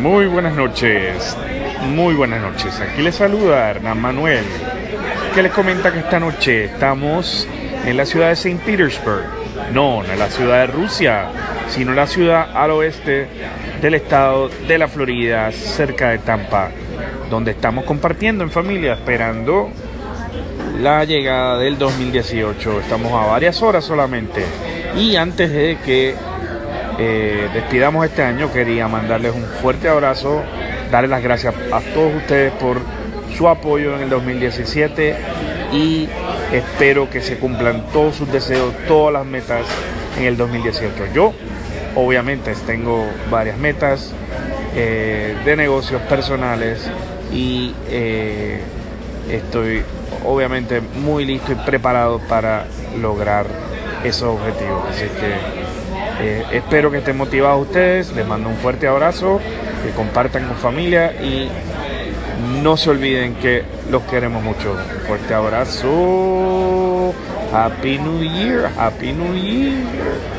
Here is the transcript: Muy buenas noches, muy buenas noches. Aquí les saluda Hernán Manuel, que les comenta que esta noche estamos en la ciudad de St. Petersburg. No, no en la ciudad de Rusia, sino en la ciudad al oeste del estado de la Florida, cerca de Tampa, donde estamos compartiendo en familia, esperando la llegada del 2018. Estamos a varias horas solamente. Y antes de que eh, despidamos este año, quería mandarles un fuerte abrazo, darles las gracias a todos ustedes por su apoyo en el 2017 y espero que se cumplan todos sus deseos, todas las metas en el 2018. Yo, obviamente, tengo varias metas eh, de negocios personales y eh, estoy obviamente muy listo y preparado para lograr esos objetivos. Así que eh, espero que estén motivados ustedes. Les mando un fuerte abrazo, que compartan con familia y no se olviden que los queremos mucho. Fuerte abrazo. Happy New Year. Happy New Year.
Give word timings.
Muy 0.00 0.26
buenas 0.26 0.54
noches, 0.54 1.36
muy 1.88 2.14
buenas 2.14 2.40
noches. 2.40 2.80
Aquí 2.80 3.02
les 3.02 3.16
saluda 3.16 3.70
Hernán 3.70 4.00
Manuel, 4.00 4.44
que 5.34 5.42
les 5.42 5.52
comenta 5.52 5.92
que 5.92 6.00
esta 6.00 6.18
noche 6.18 6.64
estamos 6.64 7.46
en 7.84 7.96
la 7.96 8.06
ciudad 8.06 8.28
de 8.28 8.32
St. 8.32 8.60
Petersburg. 8.64 9.24
No, 9.72 10.02
no 10.02 10.12
en 10.12 10.18
la 10.18 10.28
ciudad 10.28 10.60
de 10.60 10.66
Rusia, 10.68 11.26
sino 11.68 11.90
en 11.90 11.96
la 11.96 12.06
ciudad 12.06 12.48
al 12.54 12.70
oeste 12.72 13.28
del 13.80 13.94
estado 13.94 14.48
de 14.66 14.78
la 14.78 14.88
Florida, 14.88 15.52
cerca 15.52 16.10
de 16.10 16.18
Tampa, 16.18 16.70
donde 17.30 17.52
estamos 17.52 17.84
compartiendo 17.84 18.44
en 18.44 18.50
familia, 18.50 18.94
esperando 18.94 19.70
la 20.80 21.04
llegada 21.04 21.58
del 21.58 21.78
2018. 21.78 22.80
Estamos 22.80 23.12
a 23.12 23.26
varias 23.26 23.62
horas 23.62 23.84
solamente. 23.84 24.44
Y 24.96 25.16
antes 25.16 25.50
de 25.50 25.78
que 25.84 26.14
eh, 26.98 27.48
despidamos 27.52 28.06
este 28.06 28.22
año, 28.22 28.52
quería 28.52 28.88
mandarles 28.88 29.34
un 29.34 29.44
fuerte 29.60 29.88
abrazo, 29.88 30.42
darles 30.90 31.10
las 31.10 31.22
gracias 31.22 31.54
a 31.72 31.80
todos 31.80 32.14
ustedes 32.14 32.52
por 32.52 32.78
su 33.36 33.48
apoyo 33.48 33.96
en 33.96 34.02
el 34.02 34.10
2017 34.10 35.16
y 35.72 36.08
espero 36.52 37.10
que 37.10 37.20
se 37.20 37.38
cumplan 37.38 37.84
todos 37.92 38.16
sus 38.16 38.30
deseos, 38.30 38.72
todas 38.86 39.12
las 39.12 39.26
metas 39.26 39.66
en 40.18 40.24
el 40.24 40.36
2018. 40.36 41.06
Yo, 41.12 41.32
obviamente, 41.96 42.54
tengo 42.66 43.04
varias 43.30 43.58
metas 43.58 44.12
eh, 44.76 45.36
de 45.44 45.56
negocios 45.56 46.00
personales 46.02 46.88
y 47.32 47.74
eh, 47.88 48.60
estoy 49.30 49.82
obviamente 50.24 50.80
muy 50.80 51.24
listo 51.24 51.52
y 51.52 51.54
preparado 51.56 52.20
para 52.20 52.66
lograr 53.00 53.46
esos 54.04 54.38
objetivos. 54.38 54.84
Así 54.90 55.06
que 55.06 55.63
eh, 56.20 56.44
espero 56.52 56.90
que 56.90 56.98
estén 56.98 57.16
motivados 57.16 57.66
ustedes. 57.66 58.12
Les 58.14 58.26
mando 58.26 58.48
un 58.48 58.56
fuerte 58.56 58.86
abrazo, 58.86 59.40
que 59.84 59.90
compartan 59.90 60.46
con 60.46 60.56
familia 60.56 61.12
y 61.22 61.48
no 62.62 62.76
se 62.76 62.90
olviden 62.90 63.34
que 63.34 63.64
los 63.90 64.02
queremos 64.04 64.42
mucho. 64.42 64.76
Fuerte 65.06 65.34
abrazo. 65.34 67.14
Happy 67.52 67.98
New 67.98 68.22
Year. 68.22 68.70
Happy 68.76 69.12
New 69.12 69.34
Year. 69.34 70.33